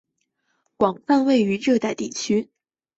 [0.77, 2.49] 广泛布于热带地区。